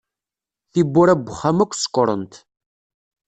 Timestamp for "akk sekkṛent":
1.63-2.33